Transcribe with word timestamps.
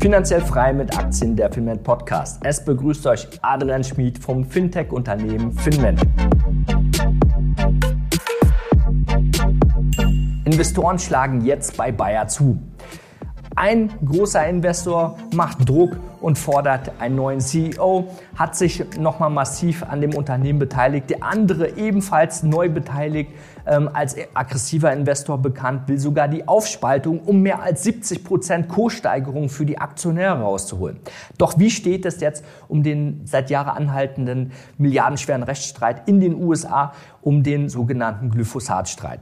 Finanziell 0.00 0.40
frei 0.40 0.72
mit 0.72 0.96
Aktien 0.96 1.34
der 1.34 1.52
Finment 1.52 1.82
Podcast. 1.82 2.40
Es 2.44 2.64
begrüßt 2.64 3.04
euch 3.08 3.26
Adrian 3.42 3.82
Schmid 3.82 4.22
vom 4.22 4.44
Fintech-Unternehmen 4.44 5.50
Finment. 5.50 6.00
Investoren 10.44 11.00
schlagen 11.00 11.44
jetzt 11.44 11.76
bei 11.76 11.90
Bayer 11.90 12.28
zu. 12.28 12.60
Ein 13.60 13.90
großer 14.06 14.46
Investor 14.46 15.18
macht 15.34 15.68
Druck 15.68 15.96
und 16.20 16.38
fordert 16.38 16.92
einen 17.00 17.16
neuen 17.16 17.40
CEO, 17.40 18.08
hat 18.36 18.54
sich 18.54 18.84
nochmal 18.96 19.30
massiv 19.30 19.82
an 19.82 20.00
dem 20.00 20.14
Unternehmen 20.14 20.60
beteiligt. 20.60 21.10
Der 21.10 21.24
andere 21.24 21.76
ebenfalls 21.76 22.44
neu 22.44 22.68
beteiligt, 22.68 23.32
ähm, 23.66 23.90
als 23.92 24.14
aggressiver 24.32 24.92
Investor 24.92 25.38
bekannt, 25.38 25.88
will 25.88 25.98
sogar 25.98 26.28
die 26.28 26.46
Aufspaltung 26.46 27.18
um 27.18 27.40
mehr 27.40 27.60
als 27.60 27.82
70 27.82 28.22
Prozent 28.22 28.68
Co-Steigerung 28.68 29.48
für 29.48 29.66
die 29.66 29.78
Aktionäre 29.78 30.40
rauszuholen. 30.40 31.00
Doch 31.36 31.58
wie 31.58 31.70
steht 31.70 32.06
es 32.06 32.20
jetzt 32.20 32.44
um 32.68 32.84
den 32.84 33.22
seit 33.24 33.50
Jahren 33.50 33.70
anhaltenden 33.70 34.52
milliardenschweren 34.76 35.42
Rechtsstreit 35.42 36.06
in 36.06 36.20
den 36.20 36.40
USA 36.40 36.92
um 37.22 37.42
den 37.42 37.68
sogenannten 37.68 38.30
Glyphosatstreit? 38.30 39.18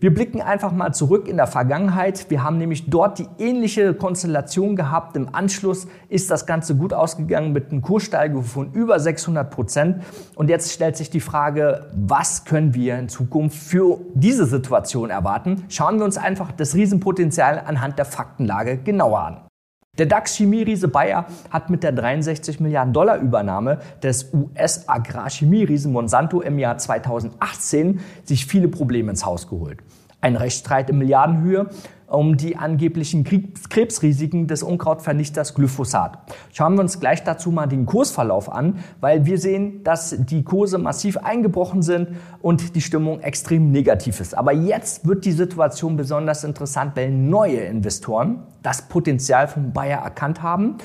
Wir 0.00 0.12
blicken 0.12 0.40
einfach 0.40 0.72
mal 0.72 0.92
zurück 0.92 1.28
in 1.28 1.36
der 1.36 1.46
Vergangenheit. 1.46 2.30
Wir 2.30 2.42
haben 2.42 2.58
nämlich 2.58 2.90
dort 2.90 3.18
die 3.18 3.28
ähnliche 3.38 3.94
Konstellation 3.94 4.76
gehabt. 4.76 5.16
Im 5.16 5.34
Anschluss 5.34 5.86
ist 6.08 6.30
das 6.30 6.46
Ganze 6.46 6.76
gut 6.76 6.92
ausgegangen 6.92 7.52
mit 7.52 7.72
einer 7.72 7.80
Kurssteigerung 7.80 8.44
von 8.44 8.72
über 8.72 8.98
600 8.98 9.50
Prozent. 9.50 10.02
Und 10.34 10.50
jetzt 10.50 10.72
stellt 10.72 10.96
sich 10.96 11.10
die 11.10 11.20
Frage, 11.20 11.90
was 11.94 12.44
können 12.44 12.74
wir 12.74 12.98
in 12.98 13.08
Zukunft 13.08 13.56
für 13.56 14.00
diese 14.14 14.46
Situation 14.46 15.10
erwarten? 15.10 15.64
Schauen 15.68 15.98
wir 15.98 16.04
uns 16.04 16.16
einfach 16.16 16.52
das 16.52 16.74
Riesenpotenzial 16.74 17.62
anhand 17.64 17.98
der 17.98 18.04
Faktenlage 18.04 18.78
genauer 18.78 19.20
an. 19.20 19.53
Der 19.96 20.06
DAX-Chemieriese 20.06 20.88
Bayer 20.88 21.26
hat 21.50 21.70
mit 21.70 21.84
der 21.84 21.92
63 21.92 22.58
Milliarden 22.58 22.92
Dollar 22.92 23.18
Übernahme 23.18 23.78
des 24.02 24.32
US-Agrarchemieriesen 24.34 25.92
Monsanto 25.92 26.40
im 26.40 26.58
Jahr 26.58 26.78
2018 26.78 28.00
sich 28.24 28.46
viele 28.46 28.66
Probleme 28.66 29.10
ins 29.10 29.24
Haus 29.24 29.48
geholt. 29.48 29.78
Ein 30.24 30.36
Rechtsstreit 30.36 30.88
in 30.88 30.96
Milliardenhöhe 30.96 31.68
um 32.06 32.38
die 32.38 32.56
angeblichen 32.56 33.24
Krebsrisiken 33.24 34.46
des 34.46 34.62
Unkrautvernichters 34.62 35.52
Glyphosat. 35.54 36.16
Schauen 36.50 36.76
wir 36.76 36.80
uns 36.80 36.98
gleich 36.98 37.24
dazu 37.24 37.50
mal 37.50 37.66
den 37.66 37.84
Kursverlauf 37.84 38.50
an, 38.50 38.78
weil 39.02 39.26
wir 39.26 39.36
sehen, 39.36 39.84
dass 39.84 40.16
die 40.18 40.42
Kurse 40.42 40.78
massiv 40.78 41.18
eingebrochen 41.18 41.82
sind 41.82 42.08
und 42.40 42.74
die 42.74 42.80
Stimmung 42.80 43.20
extrem 43.20 43.70
negativ 43.70 44.18
ist. 44.18 44.34
Aber 44.34 44.52
jetzt 44.52 45.06
wird 45.06 45.26
die 45.26 45.32
Situation 45.32 45.98
besonders 45.98 46.42
interessant, 46.42 46.92
weil 46.96 47.10
neue 47.10 47.58
Investoren 47.58 48.44
das 48.62 48.88
Potenzial 48.88 49.46
von 49.46 49.74
Bayer 49.74 49.98
erkannt 49.98 50.40
haben 50.40 50.78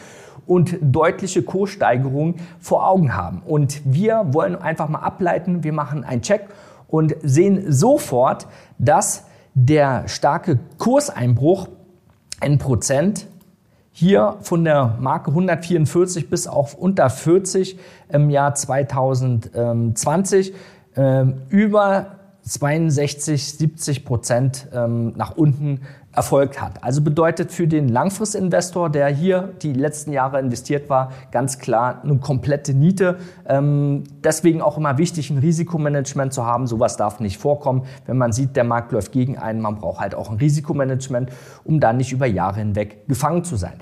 und 0.47 0.77
deutliche 0.81 1.43
Kurssteigerungen 1.43 2.35
vor 2.59 2.85
Augen 2.85 3.15
haben. 3.15 3.41
Und 3.45 3.81
wir 3.85 4.25
wollen 4.33 4.57
einfach 4.57 4.89
mal 4.89 4.99
ableiten, 4.99 5.63
wir 5.63 5.71
machen 5.71 6.03
einen 6.03 6.23
Check 6.23 6.49
und 6.89 7.15
sehen 7.21 7.71
sofort, 7.71 8.47
dass 8.79 9.28
der 9.65 10.07
starke 10.07 10.59
Kurseinbruch 10.77 11.67
in 12.41 12.57
Prozent 12.57 13.27
hier 13.91 14.37
von 14.41 14.63
der 14.63 14.95
Marke 14.99 15.31
144 15.31 16.29
bis 16.29 16.47
auf 16.47 16.75
unter 16.75 17.09
40 17.09 17.77
im 18.09 18.29
Jahr 18.29 18.55
2020 18.55 20.53
äh, 20.95 21.25
über 21.49 22.19
62, 22.43 23.57
70 23.57 24.05
Prozent 24.05 24.67
ähm, 24.73 25.11
nach 25.17 25.35
unten 25.35 25.81
erfolgt 26.11 26.59
hat. 26.59 26.83
Also 26.83 27.01
bedeutet 27.01 27.51
für 27.51 27.67
den 27.67 27.87
Langfristinvestor, 27.87 28.89
der 28.89 29.07
hier 29.07 29.53
die 29.61 29.73
letzten 29.73 30.11
Jahre 30.11 30.39
investiert 30.39 30.89
war, 30.89 31.11
ganz 31.31 31.59
klar 31.59 32.01
eine 32.03 32.17
komplette 32.17 32.73
Niete. 32.73 33.19
Ähm, 33.47 34.03
deswegen 34.23 34.61
auch 34.61 34.77
immer 34.77 34.97
wichtig, 34.97 35.29
ein 35.29 35.37
Risikomanagement 35.37 36.33
zu 36.33 36.45
haben. 36.45 36.65
Sowas 36.65 36.97
darf 36.97 37.19
nicht 37.19 37.37
vorkommen. 37.37 37.83
Wenn 38.07 38.17
man 38.17 38.31
sieht, 38.31 38.55
der 38.55 38.63
Markt 38.63 38.91
läuft 38.91 39.11
gegen 39.11 39.37
einen, 39.37 39.61
man 39.61 39.75
braucht 39.75 39.99
halt 39.99 40.15
auch 40.15 40.31
ein 40.31 40.37
Risikomanagement, 40.37 41.31
um 41.63 41.79
dann 41.79 41.97
nicht 41.97 42.11
über 42.11 42.25
Jahre 42.25 42.59
hinweg 42.59 43.07
gefangen 43.07 43.43
zu 43.43 43.55
sein. 43.55 43.73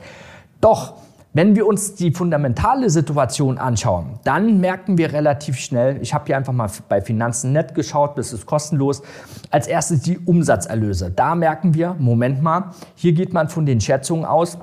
Doch 0.60 0.96
wenn 1.34 1.56
wir 1.56 1.68
uns 1.68 1.96
die 1.96 2.12
fundamentale 2.12 2.90
Situation 2.90 3.58
anschauen, 3.58 4.20
dann 4.24 4.60
merken 4.60 4.98
wir 4.98 5.14
relativ 5.14 5.58
schnell, 5.58 6.00
ich 6.02 6.14
habe 6.14 6.26
hier 6.26 6.38
einfach 6.38 6.54
mal 6.54 6.70
bei 6.90 7.02
Finanzen.net 7.02 7.76
geschaut, 7.76 8.18
das 8.18 8.34
ist 8.34 8.46
kostenlos, 8.46 9.04
als 9.52 9.68
erstes 9.68 10.02
die 10.02 10.18
Umsatzerlöse. 10.18 11.12
Da 11.12 11.36
merken 11.36 11.74
wir, 11.74 11.96
Moment 12.00 12.42
mal, 12.42 12.72
hier 12.96 13.14
geht 13.14 13.34
man 13.34 13.50
von 13.50 13.66
den 13.66 13.82
Schätzungen 13.82 14.26
aus, 14.26 14.58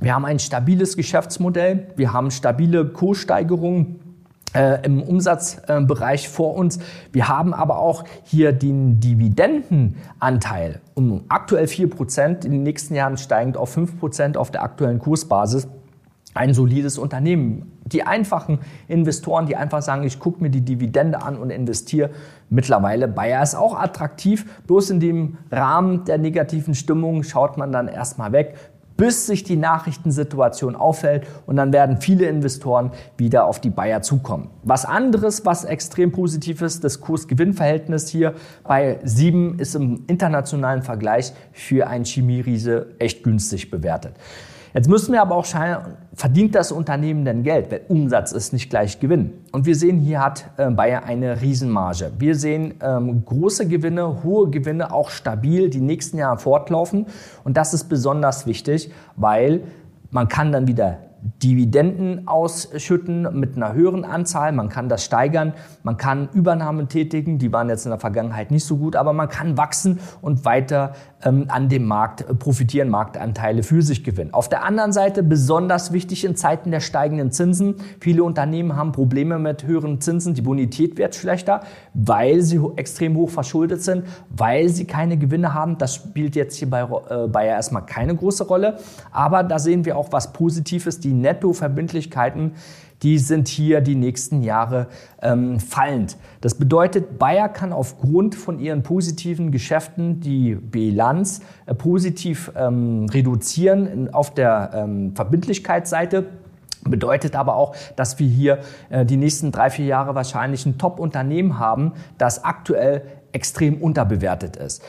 wir 0.00 0.14
haben 0.14 0.24
ein 0.24 0.38
stabiles 0.38 0.96
Geschäftsmodell, 0.96 1.88
wir 1.96 2.12
haben 2.12 2.30
stabile 2.30 2.86
Kurssteigerungen, 2.86 4.00
äh, 4.54 4.84
im 4.84 5.02
Umsatzbereich 5.02 6.28
vor 6.28 6.56
uns. 6.56 6.80
Wir 7.12 7.28
haben 7.28 7.54
aber 7.54 7.78
auch 7.78 8.04
hier 8.24 8.52
den 8.52 8.98
Dividendenanteil 8.98 10.80
um 10.94 11.24
aktuell 11.28 11.66
4%, 11.66 12.44
in 12.44 12.50
den 12.50 12.62
nächsten 12.62 12.94
Jahren 12.94 13.16
steigend 13.16 13.56
auf 13.56 13.76
5% 13.76 14.36
auf 14.36 14.50
der 14.50 14.62
aktuellen 14.62 14.98
Kursbasis 14.98 15.68
ein 16.34 16.54
solides 16.54 16.98
Unternehmen. 16.98 17.72
Die 17.86 18.04
einfachen 18.04 18.60
Investoren, 18.86 19.46
die 19.46 19.56
einfach 19.56 19.82
sagen, 19.82 20.04
ich 20.04 20.18
gucke 20.20 20.42
mir 20.42 20.50
die 20.50 20.64
Dividende 20.64 21.22
an 21.22 21.36
und 21.36 21.50
investiere, 21.50 22.10
mittlerweile 22.48 23.08
Bayer 23.08 23.42
ist 23.42 23.56
auch 23.56 23.78
attraktiv. 23.78 24.46
Bloß 24.66 24.90
in 24.90 25.00
dem 25.00 25.38
Rahmen 25.50 26.04
der 26.04 26.18
negativen 26.18 26.74
Stimmung 26.74 27.24
schaut 27.24 27.56
man 27.56 27.72
dann 27.72 27.88
erstmal 27.88 28.32
weg, 28.32 28.54
bis 28.96 29.26
sich 29.26 29.44
die 29.44 29.56
Nachrichtensituation 29.56 30.76
auffällt 30.76 31.26
und 31.46 31.56
dann 31.56 31.72
werden 31.72 32.02
viele 32.02 32.26
Investoren 32.26 32.90
wieder 33.16 33.46
auf 33.46 33.58
die 33.58 33.70
Bayer 33.70 34.02
zukommen. 34.02 34.50
Was 34.62 34.84
anderes, 34.84 35.46
was 35.46 35.64
extrem 35.64 36.12
positiv 36.12 36.60
ist, 36.60 36.84
das 36.84 37.00
Kurs-Gewinn-Verhältnis 37.00 38.08
hier 38.08 38.34
bei 38.62 39.00
7 39.02 39.58
ist 39.58 39.74
im 39.74 40.04
internationalen 40.06 40.82
Vergleich 40.82 41.32
für 41.52 41.86
ein 41.86 42.04
Chemieriese 42.04 42.88
echt 42.98 43.24
günstig 43.24 43.70
bewertet. 43.70 44.16
Jetzt 44.72 44.88
müssen 44.88 45.12
wir 45.12 45.20
aber 45.20 45.34
auch 45.34 45.44
schauen, 45.44 45.78
verdient 46.14 46.54
das 46.54 46.70
Unternehmen 46.70 47.24
denn 47.24 47.42
Geld? 47.42 47.70
Weil 47.70 47.82
Umsatz 47.88 48.32
ist 48.32 48.52
nicht 48.52 48.70
gleich 48.70 49.00
Gewinn. 49.00 49.32
Und 49.50 49.66
wir 49.66 49.74
sehen, 49.74 49.98
hier 49.98 50.24
hat 50.24 50.44
äh, 50.58 50.70
Bayer 50.70 51.04
eine 51.04 51.40
Riesenmarge. 51.40 52.12
Wir 52.18 52.36
sehen 52.36 52.74
ähm, 52.80 53.24
große 53.24 53.66
Gewinne, 53.66 54.22
hohe 54.22 54.48
Gewinne, 54.50 54.92
auch 54.92 55.10
stabil 55.10 55.70
die 55.70 55.80
nächsten 55.80 56.18
Jahre 56.18 56.38
fortlaufen. 56.38 57.06
Und 57.42 57.56
das 57.56 57.74
ist 57.74 57.84
besonders 57.84 58.46
wichtig, 58.46 58.92
weil 59.16 59.62
man 60.10 60.28
kann 60.28 60.52
dann 60.52 60.68
wieder 60.68 60.98
Dividenden 61.22 62.26
ausschütten 62.26 63.38
mit 63.38 63.56
einer 63.56 63.74
höheren 63.74 64.04
Anzahl. 64.04 64.52
Man 64.52 64.68
kann 64.68 64.88
das 64.88 65.04
steigern. 65.04 65.52
Man 65.82 65.96
kann 65.96 66.28
Übernahmen 66.32 66.88
tätigen. 66.88 67.38
Die 67.38 67.52
waren 67.52 67.68
jetzt 67.68 67.84
in 67.84 67.90
der 67.90 68.00
Vergangenheit 68.00 68.50
nicht 68.50 68.64
so 68.64 68.78
gut, 68.78 68.96
aber 68.96 69.12
man 69.12 69.28
kann 69.28 69.58
wachsen 69.58 70.00
und 70.22 70.44
weiter 70.44 70.94
ähm, 71.22 71.46
an 71.48 71.68
dem 71.68 71.86
Markt 71.86 72.26
profitieren, 72.38 72.88
Marktanteile 72.88 73.62
für 73.62 73.82
sich 73.82 74.02
gewinnen. 74.02 74.32
Auf 74.32 74.48
der 74.48 74.64
anderen 74.64 74.92
Seite 74.92 75.22
besonders 75.22 75.92
wichtig 75.92 76.24
in 76.24 76.36
Zeiten 76.36 76.70
der 76.70 76.80
steigenden 76.80 77.32
Zinsen. 77.32 77.76
Viele 78.00 78.24
Unternehmen 78.24 78.76
haben 78.76 78.92
Probleme 78.92 79.38
mit 79.38 79.64
höheren 79.64 80.00
Zinsen. 80.00 80.34
Die 80.34 80.42
Bonität 80.42 80.96
wird 80.96 81.14
schlechter, 81.14 81.60
weil 81.92 82.40
sie 82.40 82.60
extrem 82.76 83.16
hoch 83.16 83.30
verschuldet 83.30 83.82
sind, 83.82 84.04
weil 84.30 84.68
sie 84.70 84.86
keine 84.86 85.18
Gewinne 85.18 85.52
haben. 85.52 85.76
Das 85.76 85.96
spielt 85.96 86.34
jetzt 86.36 86.56
hier 86.56 86.70
bei 86.70 86.82
äh, 86.82 87.28
Bayer 87.28 87.56
erstmal 87.56 87.84
keine 87.84 88.14
große 88.14 88.44
Rolle. 88.44 88.78
Aber 89.10 89.42
da 89.42 89.58
sehen 89.58 89.84
wir 89.84 89.96
auch 89.96 90.08
was 90.12 90.32
Positives. 90.32 91.00
Die 91.00 91.09
Nettoverbindlichkeiten 91.12 92.52
die 93.02 93.18
sind 93.18 93.48
hier 93.48 93.80
die 93.80 93.94
nächsten 93.94 94.42
Jahre 94.42 94.88
ähm, 95.22 95.58
fallend. 95.58 96.16
Das 96.40 96.54
bedeutet, 96.54 97.18
Bayer 97.18 97.48
kann 97.48 97.72
aufgrund 97.72 98.34
von 98.34 98.58
ihren 98.58 98.82
positiven 98.82 99.50
Geschäften 99.50 100.20
die 100.20 100.54
Bilanz 100.54 101.40
äh, 101.66 101.74
positiv 101.74 102.52
ähm, 102.56 103.06
reduzieren 103.10 103.86
in, 103.86 104.14
auf 104.14 104.34
der 104.34 104.72
ähm, 104.74 105.14
Verbindlichkeitsseite. 105.14 106.26
Bedeutet 106.84 107.36
aber 107.36 107.56
auch, 107.56 107.74
dass 107.96 108.18
wir 108.18 108.26
hier 108.26 108.58
äh, 108.88 109.04
die 109.04 109.16
nächsten 109.16 109.52
drei, 109.52 109.70
vier 109.70 109.86
Jahre 109.86 110.14
wahrscheinlich 110.14 110.66
ein 110.66 110.78
Top-Unternehmen 110.78 111.58
haben, 111.58 111.92
das 112.18 112.44
aktuell 112.44 113.02
extrem 113.32 113.80
unterbewertet 113.80 114.56
ist. 114.56 114.82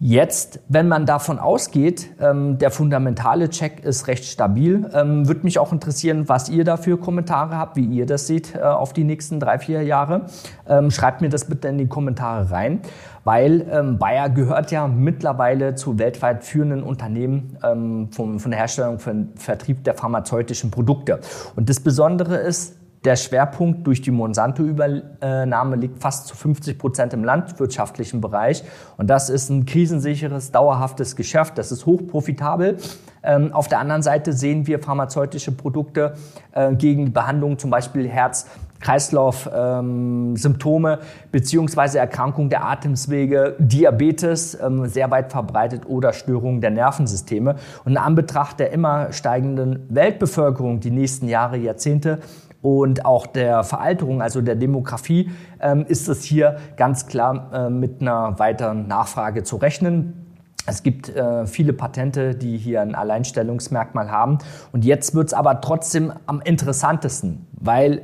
Jetzt, 0.00 0.58
wenn 0.68 0.88
man 0.88 1.06
davon 1.06 1.38
ausgeht, 1.38 2.10
ähm, 2.20 2.58
der 2.58 2.72
fundamentale 2.72 3.48
Check 3.48 3.84
ist 3.84 4.08
recht 4.08 4.24
stabil, 4.24 4.90
ähm, 4.92 5.28
würde 5.28 5.42
mich 5.44 5.60
auch 5.60 5.72
interessieren, 5.72 6.28
was 6.28 6.48
ihr 6.48 6.64
da 6.64 6.76
für 6.76 6.98
Kommentare 6.98 7.56
habt, 7.56 7.76
wie 7.76 7.84
ihr 7.84 8.04
das 8.04 8.26
seht 8.26 8.56
äh, 8.56 8.58
auf 8.58 8.92
die 8.92 9.04
nächsten 9.04 9.38
drei, 9.38 9.58
vier 9.58 9.82
Jahre. 9.82 10.26
Ähm, 10.68 10.90
schreibt 10.90 11.20
mir 11.20 11.28
das 11.28 11.44
bitte 11.44 11.68
in 11.68 11.78
die 11.78 11.86
Kommentare 11.86 12.50
rein, 12.50 12.80
weil 13.22 13.66
ähm, 13.70 13.98
Bayer 13.98 14.30
gehört 14.30 14.72
ja 14.72 14.88
mittlerweile 14.88 15.76
zu 15.76 15.96
weltweit 15.96 16.42
führenden 16.42 16.82
Unternehmen 16.82 17.56
ähm, 17.62 18.08
vom, 18.10 18.40
von 18.40 18.50
der 18.50 18.58
Herstellung 18.58 18.98
von 18.98 19.28
Vertrieb 19.36 19.84
der 19.84 19.94
pharmazeutischen 19.94 20.72
Produkte. 20.72 21.20
Und 21.54 21.70
das 21.70 21.78
Besondere 21.78 22.36
ist, 22.36 22.76
Der 23.04 23.16
Schwerpunkt 23.16 23.86
durch 23.86 24.00
die 24.00 24.10
Monsanto-Übernahme 24.10 25.76
liegt 25.76 26.00
fast 26.00 26.26
zu 26.26 26.36
50 26.36 26.78
Prozent 26.78 27.12
im 27.12 27.22
landwirtschaftlichen 27.22 28.22
Bereich. 28.22 28.64
Und 28.96 29.10
das 29.10 29.28
ist 29.28 29.50
ein 29.50 29.66
krisensicheres, 29.66 30.52
dauerhaftes 30.52 31.14
Geschäft. 31.14 31.58
Das 31.58 31.70
ist 31.70 31.84
hochprofitabel. 31.84 32.78
Ähm, 33.22 33.52
auf 33.52 33.68
der 33.68 33.80
anderen 33.80 34.02
Seite 34.02 34.32
sehen 34.32 34.66
wir 34.66 34.78
pharmazeutische 34.78 35.52
Produkte 35.52 36.14
äh, 36.52 36.74
gegen 36.74 37.12
Behandlungen, 37.12 37.58
zum 37.58 37.70
Beispiel 37.70 38.08
Herz, 38.08 38.46
Kreislauf-Symptome 38.80 40.92
ähm, 40.92 40.98
beziehungsweise 41.32 41.98
Erkrankung 41.98 42.50
der 42.50 42.66
Atemwege, 42.66 43.56
Diabetes 43.58 44.58
ähm, 44.60 44.86
sehr 44.86 45.10
weit 45.10 45.32
verbreitet 45.32 45.86
oder 45.86 46.12
Störungen 46.12 46.60
der 46.60 46.70
Nervensysteme. 46.70 47.56
Und 47.84 47.92
in 47.92 47.98
Anbetracht 47.98 48.60
der 48.60 48.72
immer 48.72 49.12
steigenden 49.12 49.86
Weltbevölkerung 49.88 50.80
die 50.80 50.90
nächsten 50.90 51.28
Jahre, 51.28 51.56
Jahrzehnte 51.56 52.18
und 52.64 53.04
auch 53.04 53.26
der 53.26 53.62
Veralterung, 53.62 54.22
also 54.22 54.40
der 54.40 54.54
Demografie, 54.54 55.30
ähm, 55.60 55.84
ist 55.86 56.08
es 56.08 56.24
hier 56.24 56.56
ganz 56.78 57.06
klar 57.06 57.50
äh, 57.52 57.68
mit 57.68 58.00
einer 58.00 58.38
weiteren 58.38 58.88
Nachfrage 58.88 59.42
zu 59.42 59.56
rechnen. 59.56 60.34
Es 60.64 60.82
gibt 60.82 61.10
äh, 61.10 61.46
viele 61.46 61.74
Patente, 61.74 62.34
die 62.34 62.56
hier 62.56 62.80
ein 62.80 62.94
Alleinstellungsmerkmal 62.94 64.10
haben. 64.10 64.38
Und 64.72 64.86
jetzt 64.86 65.14
wird 65.14 65.26
es 65.26 65.34
aber 65.34 65.60
trotzdem 65.60 66.10
am 66.24 66.40
interessantesten, 66.40 67.46
weil 67.52 68.00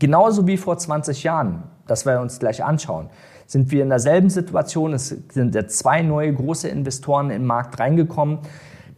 genauso 0.00 0.48
wie 0.48 0.56
vor 0.56 0.76
20 0.76 1.22
Jahren, 1.22 1.62
das 1.86 2.04
wir 2.04 2.20
uns 2.20 2.40
gleich 2.40 2.64
anschauen, 2.64 3.10
sind 3.46 3.70
wir 3.70 3.84
in 3.84 3.90
derselben 3.90 4.28
Situation. 4.28 4.92
Es 4.92 5.10
sind 5.28 5.54
jetzt 5.54 5.78
zwei 5.78 6.02
neue 6.02 6.34
große 6.34 6.66
Investoren 6.66 7.26
in 7.26 7.42
den 7.42 7.46
Markt 7.46 7.78
reingekommen. 7.78 8.40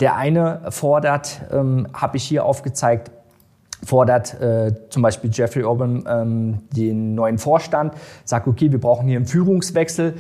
Der 0.01 0.17
eine 0.17 0.63
fordert, 0.71 1.43
ähm, 1.53 1.87
habe 1.93 2.17
ich 2.17 2.25
hier 2.25 2.47
aufgezeigt, 2.47 3.11
fordert 3.85 4.41
äh, 4.41 4.73
zum 4.91 5.03
Beispiel 5.03 5.31
Jeffrey 5.33 5.65
Obama 5.65 6.23
ähm, 6.23 6.61
den 6.75 7.15
neuen 7.15 7.39
Vorstand, 7.39 7.95
sagt, 8.25 8.47
okay, 8.47 8.71
wir 8.71 8.81
brauchen 8.81 9.09
hier 9.09 9.17
einen 9.17 9.27
Führungswechsel. 9.27 10.15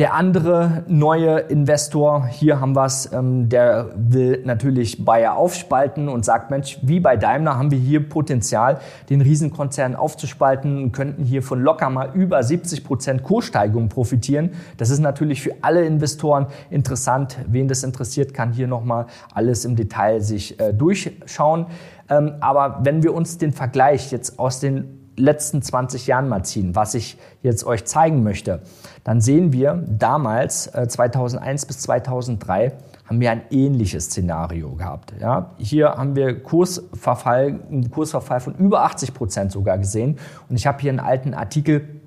Der 0.00 0.14
andere 0.14 0.82
neue 0.88 1.40
Investor, 1.40 2.26
hier 2.26 2.58
haben 2.58 2.74
wir 2.74 2.86
es, 2.86 3.12
ähm, 3.12 3.50
der 3.50 3.90
will 3.94 4.40
natürlich 4.46 5.04
Bayer 5.04 5.36
aufspalten 5.36 6.08
und 6.08 6.24
sagt, 6.24 6.50
Mensch, 6.50 6.78
wie 6.80 7.00
bei 7.00 7.18
Daimler 7.18 7.58
haben 7.58 7.70
wir 7.70 7.78
hier 7.78 8.08
Potenzial, 8.08 8.80
den 9.10 9.20
Riesenkonzern 9.20 9.94
aufzuspalten 9.94 10.84
und 10.84 10.92
könnten 10.92 11.24
hier 11.24 11.42
von 11.42 11.60
locker 11.60 11.90
mal 11.90 12.12
über 12.14 12.42
70 12.42 12.82
Prozent 12.82 13.22
Kurssteigerung 13.24 13.90
profitieren. 13.90 14.52
Das 14.78 14.88
ist 14.88 15.00
natürlich 15.00 15.42
für 15.42 15.52
alle 15.60 15.84
Investoren 15.84 16.46
interessant. 16.70 17.36
Wen 17.46 17.68
das 17.68 17.84
interessiert, 17.84 18.32
kann 18.32 18.54
hier 18.54 18.68
nochmal 18.68 19.04
alles 19.34 19.66
im 19.66 19.76
Detail 19.76 20.22
sich 20.22 20.58
äh, 20.58 20.72
durchschauen. 20.72 21.66
Ähm, 22.08 22.36
aber 22.40 22.80
wenn 22.84 23.02
wir 23.02 23.12
uns 23.12 23.36
den 23.36 23.52
Vergleich 23.52 24.12
jetzt 24.12 24.38
aus 24.38 24.60
den 24.60 24.99
letzten 25.20 25.62
20 25.62 26.06
Jahren 26.06 26.28
mal 26.28 26.44
ziehen, 26.44 26.74
was 26.74 26.94
ich 26.94 27.18
jetzt 27.42 27.64
euch 27.64 27.84
zeigen 27.84 28.22
möchte, 28.22 28.60
dann 29.04 29.20
sehen 29.20 29.52
wir 29.52 29.84
damals, 29.88 30.66
äh, 30.68 30.88
2001 30.88 31.66
bis 31.66 31.78
2003, 31.80 32.72
haben 33.06 33.20
wir 33.20 33.30
ein 33.32 33.42
ähnliches 33.50 34.06
Szenario 34.06 34.70
gehabt. 34.76 35.14
Ja, 35.20 35.50
hier 35.58 35.90
haben 35.90 36.14
wir 36.14 36.40
Kursverfall, 36.42 37.60
einen 37.68 37.90
Kursverfall 37.90 38.40
von 38.40 38.54
über 38.54 38.84
80 38.84 39.14
Prozent 39.14 39.52
sogar 39.52 39.78
gesehen. 39.78 40.18
Und 40.48 40.56
ich 40.56 40.66
habe 40.66 40.80
hier 40.80 40.90
einen 40.90 41.00
alten 41.00 41.34
Artikel 41.34 41.76
äh, 41.76 41.99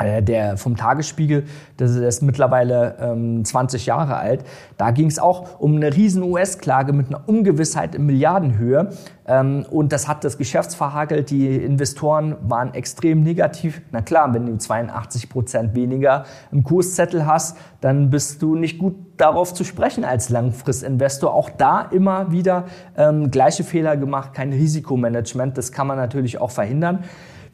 der 0.00 0.56
vom 0.56 0.76
Tagesspiegel, 0.76 1.44
das 1.76 1.92
ist 1.92 2.22
mittlerweile 2.22 2.96
ähm, 3.00 3.44
20 3.44 3.86
Jahre 3.86 4.16
alt. 4.16 4.44
Da 4.76 4.90
ging 4.90 5.06
es 5.06 5.20
auch 5.20 5.60
um 5.60 5.76
eine 5.76 5.94
riesen 5.94 6.22
US-Klage 6.24 6.92
mit 6.92 7.08
einer 7.08 7.28
Ungewissheit 7.28 7.94
in 7.94 8.04
Milliardenhöhe. 8.06 8.90
Ähm, 9.26 9.64
und 9.70 9.92
das 9.92 10.08
hat 10.08 10.24
das 10.24 10.36
Geschäft 10.36 10.74
verhagelt. 10.74 11.30
Die 11.30 11.56
Investoren 11.56 12.36
waren 12.42 12.74
extrem 12.74 13.22
negativ. 13.22 13.82
Na 13.92 14.02
klar, 14.02 14.34
wenn 14.34 14.46
du 14.46 14.58
82 14.58 15.28
Prozent 15.28 15.74
weniger 15.76 16.24
im 16.50 16.64
Kurszettel 16.64 17.24
hast, 17.24 17.56
dann 17.80 18.10
bist 18.10 18.42
du 18.42 18.56
nicht 18.56 18.78
gut 18.78 18.96
darauf 19.16 19.54
zu 19.54 19.62
sprechen 19.62 20.04
als 20.04 20.28
Langfristinvestor. 20.28 21.32
Auch 21.32 21.50
da 21.50 21.82
immer 21.82 22.32
wieder 22.32 22.64
ähm, 22.96 23.30
gleiche 23.30 23.62
Fehler 23.62 23.96
gemacht, 23.96 24.34
kein 24.34 24.52
Risikomanagement. 24.52 25.56
Das 25.56 25.70
kann 25.70 25.86
man 25.86 25.96
natürlich 25.96 26.40
auch 26.40 26.50
verhindern. 26.50 27.04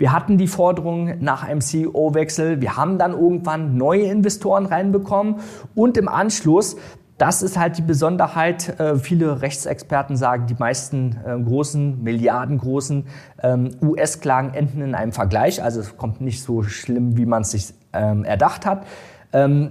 Wir 0.00 0.12
hatten 0.12 0.38
die 0.38 0.46
Forderung 0.46 1.18
nach 1.20 1.44
einem 1.44 1.60
CEO-Wechsel. 1.60 2.62
Wir 2.62 2.78
haben 2.78 2.96
dann 2.96 3.12
irgendwann 3.12 3.76
neue 3.76 4.04
Investoren 4.04 4.64
reinbekommen 4.64 5.36
und 5.74 5.98
im 5.98 6.08
Anschluss 6.08 6.76
das 7.18 7.42
ist 7.42 7.58
halt 7.58 7.76
die 7.76 7.82
Besonderheit. 7.82 8.80
Äh, 8.80 8.96
viele 8.96 9.42
Rechtsexperten 9.42 10.16
sagen, 10.16 10.46
die 10.46 10.56
meisten 10.58 11.18
äh, 11.26 11.38
großen, 11.38 12.02
milliardengroßen 12.02 13.04
ähm, 13.42 13.76
US-Klagen 13.82 14.54
enden 14.54 14.80
in 14.80 14.94
einem 14.94 15.12
Vergleich. 15.12 15.62
Also 15.62 15.80
es 15.80 15.98
kommt 15.98 16.22
nicht 16.22 16.42
so 16.42 16.62
schlimm, 16.62 17.18
wie 17.18 17.26
man 17.26 17.42
es 17.42 17.50
sich 17.50 17.74
ähm, 17.92 18.24
erdacht 18.24 18.64
hat. 18.64 18.86
Ähm, 19.32 19.70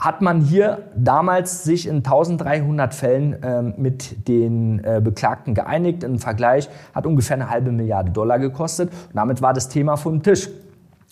hat 0.00 0.22
man 0.22 0.40
hier 0.40 0.90
damals 0.96 1.62
sich 1.62 1.86
in 1.86 1.96
1300 1.96 2.94
Fällen 2.94 3.36
ähm, 3.42 3.74
mit 3.76 4.28
den 4.28 4.82
äh, 4.82 5.00
Beklagten 5.04 5.54
geeinigt. 5.54 6.02
Im 6.04 6.18
Vergleich 6.18 6.70
hat 6.94 7.06
ungefähr 7.06 7.36
eine 7.36 7.50
halbe 7.50 7.70
Milliarde 7.70 8.10
Dollar 8.10 8.38
gekostet. 8.38 8.90
Und 8.90 9.16
damit 9.16 9.42
war 9.42 9.52
das 9.52 9.68
Thema 9.68 9.96
vom 9.96 10.22
Tisch. 10.22 10.48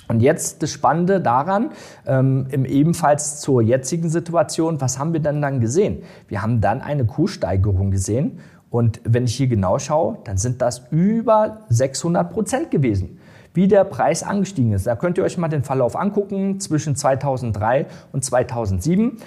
Und 0.09 0.21
jetzt 0.21 0.62
das 0.62 0.71
Spannende 0.71 1.21
daran, 1.21 1.73
ähm, 2.06 2.47
im 2.50 2.65
ebenfalls 2.65 3.41
zur 3.41 3.61
jetzigen 3.61 4.09
Situation, 4.09 4.81
was 4.81 4.99
haben 4.99 5.12
wir 5.12 5.21
denn 5.21 5.43
dann 5.43 5.61
gesehen? 5.61 6.03
Wir 6.29 6.41
haben 6.41 6.62
dann 6.62 6.81
eine 6.81 7.05
Kurssteigerung 7.05 7.91
gesehen. 7.91 8.39
Und 8.71 9.03
wenn 9.05 9.25
ich 9.25 9.35
hier 9.35 9.49
genau 9.49 9.79
schaue, 9.79 10.17
dann 10.25 10.39
sind 10.39 10.62
das 10.62 10.85
über 10.91 11.59
600 11.69 12.33
Prozent 12.33 12.71
gewesen 12.71 13.19
wie 13.55 13.69
der 13.69 13.85
Preis 13.85 14.23
angestiegen 14.23 14.73
ist. 14.73 14.87
Da 14.87 14.97
könnt 14.97 15.19
ihr 15.19 15.25
euch 15.25 15.39
mal 15.39 15.49
den 15.49 15.62
Verlauf 15.62 15.97
angucken 15.97 16.61
zwischen 16.61 16.97
2003 16.97 17.87
und 18.12 18.25
2007. 18.25 19.19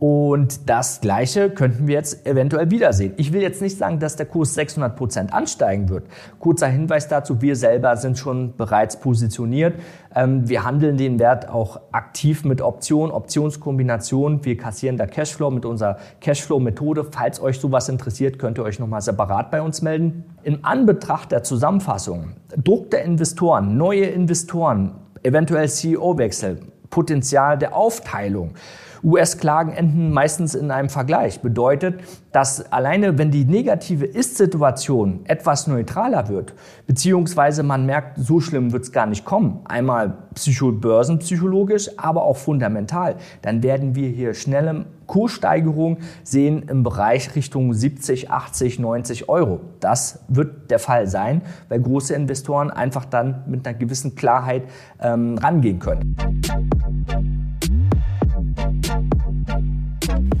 Und 0.00 0.70
das 0.70 1.02
Gleiche 1.02 1.50
könnten 1.50 1.86
wir 1.86 1.94
jetzt 1.94 2.26
eventuell 2.26 2.70
wiedersehen. 2.70 3.12
Ich 3.18 3.34
will 3.34 3.42
jetzt 3.42 3.60
nicht 3.60 3.76
sagen, 3.76 3.98
dass 3.98 4.16
der 4.16 4.24
Kurs 4.24 4.54
600 4.54 4.96
Prozent 4.96 5.34
ansteigen 5.34 5.90
wird. 5.90 6.04
Kurzer 6.38 6.68
Hinweis 6.68 7.06
dazu, 7.06 7.42
wir 7.42 7.54
selber 7.54 7.94
sind 7.98 8.16
schon 8.16 8.56
bereits 8.56 8.98
positioniert. 8.98 9.74
Ähm, 10.14 10.48
wir 10.48 10.64
handeln 10.64 10.96
den 10.96 11.18
Wert 11.18 11.50
auch 11.50 11.80
aktiv 11.92 12.46
mit 12.46 12.62
Optionen, 12.62 13.12
Optionskombinationen. 13.12 14.42
Wir 14.42 14.56
kassieren 14.56 14.96
da 14.96 15.04
Cashflow 15.04 15.50
mit 15.50 15.66
unserer 15.66 15.98
Cashflow-Methode. 16.22 17.04
Falls 17.10 17.38
euch 17.42 17.60
sowas 17.60 17.90
interessiert, 17.90 18.38
könnt 18.38 18.56
ihr 18.56 18.64
euch 18.64 18.78
nochmal 18.78 19.02
separat 19.02 19.50
bei 19.50 19.60
uns 19.60 19.82
melden. 19.82 20.24
In 20.42 20.64
Anbetracht 20.64 21.30
der 21.30 21.42
Zusammenfassung, 21.42 22.30
Druck 22.56 22.90
der 22.90 23.04
Investoren, 23.04 23.76
neue 23.76 24.06
Investoren, 24.06 24.92
eventuell 25.22 25.68
CEO-Wechsel, 25.68 26.60
Potenzial 26.88 27.58
der 27.58 27.76
Aufteilung, 27.76 28.54
US-Klagen 29.02 29.72
enden 29.72 30.12
meistens 30.12 30.54
in 30.54 30.70
einem 30.70 30.88
Vergleich. 30.88 31.40
Bedeutet, 31.40 32.00
dass 32.32 32.72
alleine 32.72 33.18
wenn 33.18 33.30
die 33.30 33.44
negative 33.44 34.04
Ist-Situation 34.04 35.20
etwas 35.24 35.66
neutraler 35.66 36.28
wird, 36.28 36.54
beziehungsweise 36.86 37.62
man 37.62 37.86
merkt, 37.86 38.18
so 38.18 38.40
schlimm 38.40 38.72
wird 38.72 38.84
es 38.84 38.92
gar 38.92 39.06
nicht 39.06 39.24
kommen, 39.24 39.60
einmal 39.64 40.16
psycho 40.34 40.72
börsenpsychologisch, 40.72 41.98
aber 41.98 42.22
auch 42.22 42.36
fundamental, 42.36 43.16
dann 43.42 43.62
werden 43.62 43.94
wir 43.94 44.08
hier 44.08 44.34
schnelle 44.34 44.86
Kurssteigerung 45.06 45.98
sehen 46.22 46.68
im 46.68 46.84
Bereich 46.84 47.34
Richtung 47.34 47.74
70, 47.74 48.30
80, 48.30 48.78
90 48.78 49.28
Euro. 49.28 49.60
Das 49.80 50.20
wird 50.28 50.70
der 50.70 50.78
Fall 50.78 51.08
sein, 51.08 51.42
weil 51.68 51.80
große 51.80 52.14
Investoren 52.14 52.70
einfach 52.70 53.04
dann 53.04 53.42
mit 53.48 53.66
einer 53.66 53.76
gewissen 53.76 54.14
Klarheit 54.14 54.62
ähm, 55.00 55.36
rangehen 55.36 55.80
können. 55.80 56.14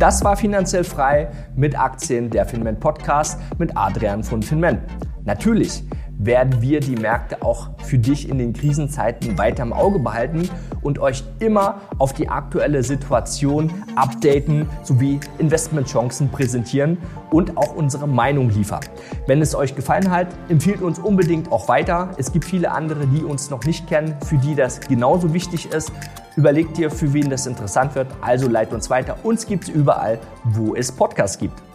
Das 0.00 0.24
war 0.24 0.34
finanziell 0.34 0.82
frei 0.82 1.28
mit 1.54 1.78
Aktien 1.78 2.30
der 2.30 2.46
Finment 2.46 2.80
Podcast 2.80 3.38
mit 3.58 3.76
Adrian 3.76 4.24
von 4.24 4.42
Finment. 4.42 4.80
Natürlich 5.24 5.84
werden 6.22 6.60
wir 6.60 6.80
die 6.80 6.96
Märkte 6.96 7.42
auch 7.42 7.70
für 7.82 7.98
dich 7.98 8.28
in 8.28 8.38
den 8.38 8.52
Krisenzeiten 8.52 9.38
weiter 9.38 9.62
im 9.62 9.72
Auge 9.72 9.98
behalten 9.98 10.48
und 10.82 10.98
euch 10.98 11.24
immer 11.38 11.80
auf 11.98 12.12
die 12.12 12.28
aktuelle 12.28 12.82
Situation 12.82 13.72
updaten 13.96 14.68
sowie 14.82 15.18
Investmentchancen 15.38 16.28
präsentieren 16.28 16.98
und 17.30 17.56
auch 17.56 17.74
unsere 17.74 18.06
Meinung 18.06 18.50
liefern. 18.50 18.80
Wenn 19.26 19.40
es 19.40 19.54
euch 19.54 19.74
gefallen 19.74 20.10
hat, 20.10 20.28
empfiehlt 20.50 20.82
uns 20.82 20.98
unbedingt 20.98 21.50
auch 21.50 21.68
weiter. 21.68 22.10
Es 22.18 22.32
gibt 22.32 22.44
viele 22.44 22.70
andere, 22.70 23.06
die 23.06 23.22
uns 23.22 23.48
noch 23.48 23.64
nicht 23.64 23.88
kennen, 23.88 24.14
für 24.26 24.36
die 24.36 24.54
das 24.54 24.80
genauso 24.80 25.32
wichtig 25.32 25.72
ist. 25.72 25.90
Überlegt 26.36 26.76
dir, 26.76 26.90
für 26.90 27.12
wen 27.14 27.30
das 27.30 27.46
interessant 27.46 27.94
wird, 27.94 28.08
also 28.20 28.48
leitet 28.48 28.74
uns 28.74 28.90
weiter. 28.90 29.16
Uns 29.22 29.46
gibt 29.46 29.64
es 29.64 29.70
überall, 29.70 30.18
wo 30.44 30.74
es 30.74 30.92
Podcasts 30.92 31.38
gibt. 31.38 31.69